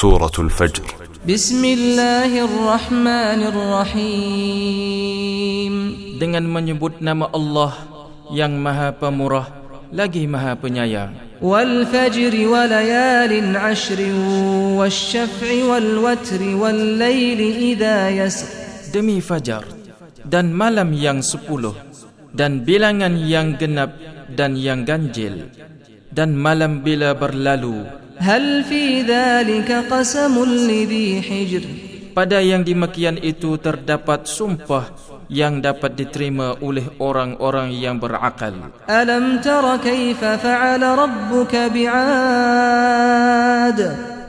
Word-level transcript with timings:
سورة 0.00 0.34
الفجر 0.38 0.82
بسم 1.30 1.62
الله 1.64 2.32
الرحمن 2.42 3.40
الرحيم 3.54 4.94
dengan 6.18 6.42
menyebut 6.42 6.98
nama 6.98 7.30
Allah 7.30 7.70
yang 8.34 8.58
Maha 8.58 8.90
Pemurah 8.90 9.46
lagi 9.94 10.26
Maha 10.26 10.58
Penyayang 10.58 11.14
والفجر 11.38 12.34
وليال 12.34 13.32
عشر 13.56 14.00
والشفع 14.74 15.48
والوتر 15.70 16.42
والليل 16.42 17.40
إذا 17.78 18.10
يسر 18.10 18.48
demi 18.90 19.22
fajar 19.22 19.62
dan 20.26 20.50
malam 20.50 20.90
yang 20.98 21.22
sepuluh 21.22 21.78
dan 22.34 22.66
bilangan 22.66 23.14
yang 23.22 23.54
genap 23.54 23.94
dan 24.34 24.58
yang 24.58 24.82
ganjil 24.82 25.46
dan 26.10 26.34
malam 26.34 26.82
bila 26.82 27.14
berlalu 27.14 27.86
Hal 28.21 28.61
fi 28.61 29.01
dhalika 29.01 29.81
qasamun 29.89 30.69
lidhi 30.69 31.17
hijr 31.25 31.65
Pada 32.13 32.37
yang 32.37 32.61
demikian 32.61 33.17
itu 33.17 33.57
terdapat 33.57 34.29
sumpah 34.29 34.93
yang 35.25 35.57
dapat 35.57 35.97
diterima 35.97 36.53
oleh 36.61 36.85
orang-orang 37.01 37.73
yang 37.73 37.97
berakal. 37.97 38.53
Alam 38.85 39.41
tara 39.41 39.81
kaifa 39.81 40.37
fa'ala 40.37 40.93
rabbuka 40.93 41.73
bi'ad? 41.73 41.97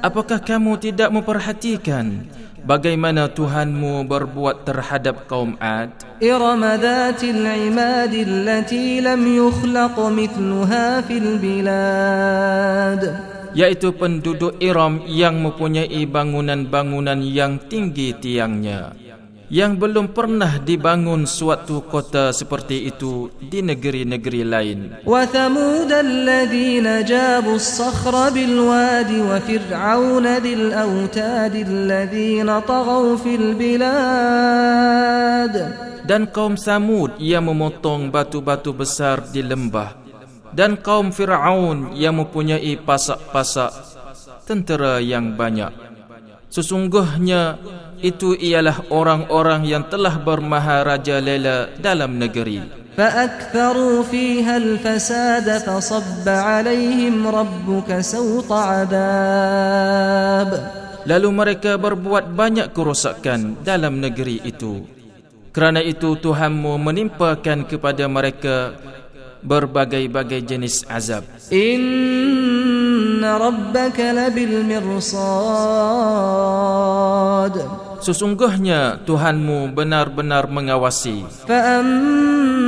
Apakah 0.00 0.40
kamu 0.40 0.72
tidak 0.78 1.10
memperhatikan 1.12 2.30
bagaimana 2.64 3.28
Tuhanmu 3.28 4.06
berbuat 4.06 4.64
terhadap 4.64 5.28
kaum 5.28 5.58
Ad? 5.60 5.90
Iramadatil 6.22 7.44
'imad 7.44 8.14
allati 8.14 9.02
lam 9.02 9.20
yukhlaq 9.20 9.98
mithluha 10.14 11.02
fil 11.02 11.42
bilad 11.42 13.41
yaitu 13.52 13.92
penduduk 13.96 14.56
Iram 14.60 15.04
yang 15.08 15.40
mempunyai 15.40 16.04
bangunan-bangunan 16.08 17.20
yang 17.24 17.60
tinggi 17.68 18.16
tiangnya 18.16 18.96
yang 19.52 19.76
belum 19.76 20.16
pernah 20.16 20.56
dibangun 20.56 21.28
suatu 21.28 21.84
kota 21.84 22.32
seperti 22.32 22.88
itu 22.88 23.28
di 23.36 23.60
negeri-negeri 23.60 24.42
lain. 24.48 25.04
Wa 25.04 25.28
thamud 25.28 25.92
alladhina 25.92 27.04
jabu 27.04 27.60
as-sakhra 27.60 28.32
bil 28.32 28.64
wadi 28.64 29.20
wa 29.20 29.36
fir'aun 29.36 30.24
dil 30.40 30.72
awtad 30.72 31.52
alladhina 31.52 32.64
taghaw 32.64 33.12
fil 33.20 33.52
bilad. 33.52 33.84
Dan 36.02 36.32
kaum 36.32 36.58
Samud 36.58 37.14
yang 37.22 37.46
memotong 37.46 38.10
batu-batu 38.10 38.74
besar 38.74 39.22
di 39.30 39.38
lembah 39.38 40.01
dan 40.55 40.79
kaum 40.79 41.11
Firaun 41.11 41.93
yang 41.93 42.17
mempunyai 42.17 42.79
pasak-pasak 42.81 43.71
tentera 44.47 45.03
yang 45.03 45.35
banyak 45.35 45.69
sesungguhnya 46.47 47.59
itu 47.99 48.37
ialah 48.37 48.87
orang-orang 48.93 49.65
yang 49.67 49.83
telah 49.89 50.15
bermaharaja 50.21 51.19
lela 51.19 51.67
dalam 51.81 52.15
negeri 52.15 52.87
فأكثروا 52.97 54.09
فيها 54.09 54.57
الفساد 54.57 55.45
فصب 55.69 56.25
عليهم 56.25 57.29
ربك 57.29 58.01
سوط 58.01 58.49
عذاب 58.49 60.49
lalu 61.05 61.29
mereka 61.29 61.77
berbuat 61.77 62.33
banyak 62.33 62.73
kerosakan 62.73 63.61
dalam 63.61 64.01
negeri 64.01 64.41
itu 64.41 64.81
kerana 65.53 65.85
itu 65.85 66.17
Tuhanmu 66.17 66.73
menimpakan 66.81 67.69
kepada 67.69 68.09
mereka 68.09 68.73
berbagai-bagai 69.42 70.40
jenis 70.46 70.86
azab. 70.86 71.26
Inna 71.52 73.36
rabbaka 73.36 74.14
labil 74.14 74.62
mirsad. 74.64 75.12
Sesungguhnya 78.02 78.98
Tuhanmu 79.06 79.74
benar-benar 79.74 80.50
mengawasi. 80.50 81.22
Fa'ammal 81.46 82.62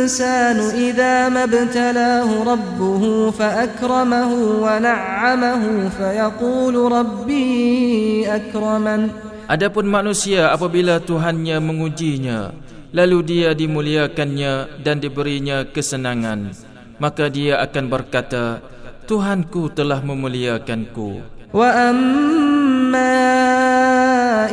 الإنسان 0.00 0.58
إذا 0.74 1.28
ما 1.28 1.44
ابتلاه 1.44 2.28
ربه 2.42 3.30
فأكرمه 3.30 4.32
ونعمه 4.64 5.62
فيقول 5.88 6.74
ربي 6.92 7.46
أكرمن 8.26 9.30
Adapun 9.50 9.82
manusia 9.82 10.54
apabila 10.54 11.02
Tuhannya 11.02 11.58
mengujinya 11.58 12.54
lalu 12.90 13.18
dia 13.26 13.50
dimuliakannya 13.54 14.82
dan 14.82 14.98
diberinya 14.98 15.66
kesenangan. 15.66 16.54
Maka 17.00 17.32
dia 17.32 17.58
akan 17.64 17.84
berkata 17.88 18.60
Tuhanku 19.08 19.74
telah 19.74 19.98
memuliakanku. 20.04 21.24
Wa 21.50 21.90
amma 21.90 23.26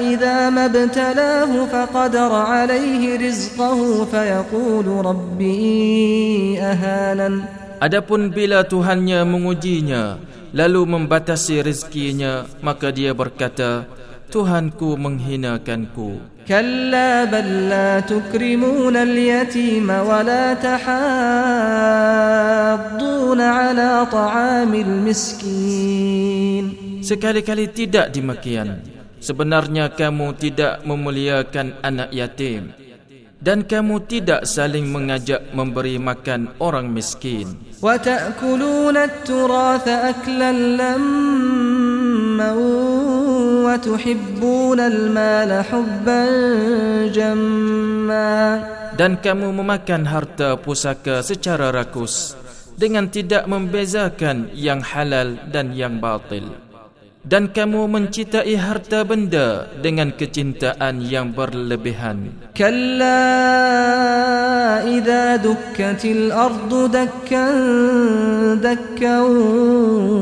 idza 0.01 0.49
mabtalahu 0.49 1.69
faqadar 1.69 2.33
alaihi 2.33 3.21
rizqahu 3.21 4.09
fayaqulu 4.09 5.05
rabbi 5.05 6.57
ahanan. 6.57 7.45
Adapun 7.77 8.33
bila 8.33 8.65
tuhannya 8.65 9.21
mengujinya 9.29 10.17
lalu 10.57 10.89
membatasi 10.89 11.61
rezekinya 11.61 12.49
maka 12.65 12.89
dia 12.89 13.13
berkata 13.13 13.85
Tuhanku 14.27 14.99
menghinakanku. 14.99 16.19
Kalla 16.47 17.27
bal 17.27 17.51
la 17.71 18.03
tukrimuna 18.03 19.03
al-yatima 19.07 20.03
wa 20.03 20.19
la 20.23 20.55
tahadduna 20.55 20.95
ala 23.71 24.03
ta'amil 24.07 24.93
miskin. 25.03 26.63
Sekali-kali 27.03 27.71
tidak 27.71 28.11
demikian. 28.11 28.83
Sebenarnya 29.23 29.91
kamu 29.95 30.35
tidak 30.39 30.83
memuliakan 30.83 31.79
anak 31.83 32.11
yatim 32.11 32.71
dan 33.37 33.61
kamu 33.65 34.01
tidak 34.09 34.49
saling 34.49 34.89
mengajak 34.89 35.53
memberi 35.53 36.01
makan 36.01 36.57
orang 36.57 36.89
miskin. 36.89 37.53
Wa 37.77 38.01
ta'kuluna 38.01 39.05
at-turatha 39.05 40.09
aklan 40.09 40.77
lamma 40.77 42.49
وتحبون 43.66 44.80
المال 44.80 45.50
حبا 45.64 46.22
جما 47.10 48.32
Dan 48.92 49.16
kamu 49.18 49.56
memakan 49.56 50.04
harta 50.04 50.60
pusaka 50.60 51.24
secara 51.24 51.72
rakus 51.72 52.36
Dengan 52.76 53.08
tidak 53.08 53.48
membezakan 53.48 54.52
yang 54.52 54.84
halal 54.84 55.36
dan 55.48 55.72
yang 55.72 55.96
batil 56.00 56.65
dan 57.27 57.51
kamu 57.51 57.91
mencintai 57.91 58.55
harta 58.55 59.03
benda 59.03 59.67
dengan 59.83 60.15
kecintaan 60.15 61.03
yang 61.03 61.35
berlebihan. 61.35 62.31
Kalla 62.55 63.19
idza 64.87 65.35
dukkatil 65.43 66.31
ardu 66.31 66.87
dakkan 66.87 67.55
dakkan 68.63 69.27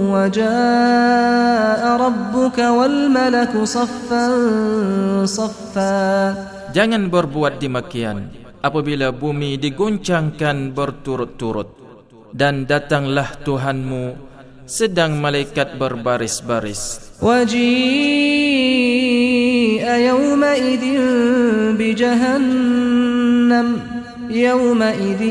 wa 0.10 0.26
jaa 0.34 1.94
rabbuka 1.94 2.74
wal 2.74 3.14
malaku 3.14 3.70
saffan 3.70 5.30
saffa. 5.30 6.34
Jangan 6.74 7.14
berbuat 7.14 7.62
demikian 7.62 8.34
apabila 8.66 9.14
bumi 9.14 9.62
diguncangkan 9.62 10.74
berturut-turut 10.74 11.70
dan 12.34 12.66
datanglah 12.66 13.32
Tuhanmu 13.46 14.35
sedang 14.65 15.19
malaikat 15.19 15.75
berbaris-baris 15.81 17.11
وجيء 17.21 18.71
يومئذ 19.85 20.85
بجهنم 21.79 23.69
يومئذ 24.31 25.23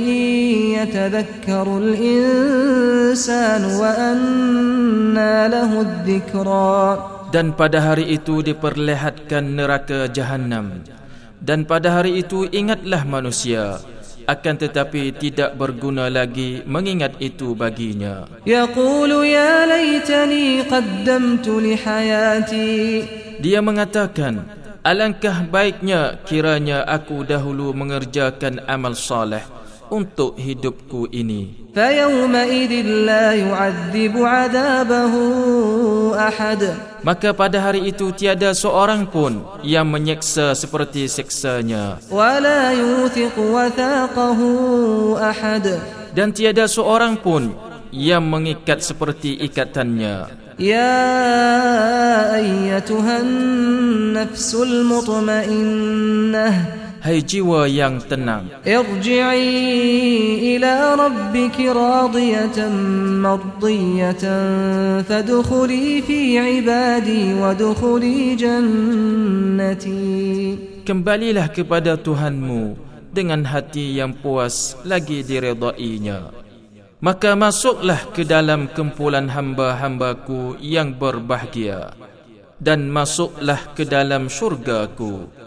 يتذكر 0.77 1.67
الإنسان 1.77 3.61
وأنى 3.81 5.35
له 5.49 5.71
الذكرى 5.81 6.81
dan 7.29 7.53
pada 7.53 7.77
hari 7.81 8.09
itu 8.17 8.41
diperlihatkan 8.41 9.53
neraka 9.53 10.09
jahanam 10.09 10.81
dan 11.41 11.65
pada 11.65 12.01
hari 12.01 12.21
itu 12.21 12.45
ingatlah 12.49 13.01
manusia 13.05 13.81
akan 14.24 14.54
tetapi 14.60 15.16
tidak 15.16 15.56
berguna 15.56 16.08
lagi 16.08 16.64
mengingat 16.64 17.16
itu 17.20 17.52
baginya. 17.52 18.28
Yaqulu 18.48 19.24
ya 19.24 19.68
laitani 19.68 20.64
qaddamtu 20.64 21.60
lihayati. 21.60 22.72
Dia 23.40 23.60
mengatakan 23.60 24.44
alangkah 24.84 25.44
baiknya 25.48 26.20
kiranya 26.28 26.84
aku 26.84 27.24
dahulu 27.24 27.72
mengerjakan 27.72 28.64
amal 28.68 28.92
soleh 28.96 29.63
untuk 29.94 30.34
hidupku 30.34 31.06
ini. 31.14 31.70
Maka 37.06 37.30
pada 37.34 37.58
hari 37.62 37.80
itu 37.90 38.10
tiada 38.14 38.50
seorang 38.54 39.06
pun 39.06 39.46
yang 39.62 39.86
menyeksa 39.86 40.54
seperti 40.58 41.06
seksanya. 41.06 42.02
Dan 46.14 46.28
tiada 46.34 46.64
seorang 46.66 47.14
pun 47.18 47.54
yang 47.94 48.26
mengikat 48.26 48.82
seperti 48.82 49.38
ikatannya. 49.38 50.42
Ya 50.54 50.94
ayatuhan 52.38 53.26
nafsul 54.14 54.86
mutmainnah. 54.86 56.83
Hai 57.04 57.20
jiwa 57.20 57.68
yang 57.68 58.00
tenang 58.00 58.48
Irji'i 58.64 60.56
ila 60.56 60.96
rabbiki 60.96 61.68
radiyatan 61.68 62.72
mardiyatan 63.20 65.04
Fadukhuli 65.04 66.00
fi 66.00 66.40
ibadi 66.64 67.36
wadukhuli 67.36 68.32
jannati 68.40 70.00
Kembalilah 70.88 71.52
kepada 71.52 72.00
Tuhanmu 72.00 72.72
dengan 73.12 73.44
hati 73.52 74.00
yang 74.00 74.16
puas 74.16 74.72
lagi 74.88 75.20
diredainya. 75.20 76.32
Maka 77.04 77.36
masuklah 77.36 78.00
ke 78.16 78.24
dalam 78.24 78.64
kumpulan 78.72 79.28
hamba-hambaku 79.28 80.56
yang 80.56 80.96
berbahagia. 80.96 81.92
Dan 82.56 82.88
masuklah 82.88 83.60
ke 83.76 83.84
dalam 83.84 84.32
syurgaku. 84.32 85.28
ku 85.28 85.43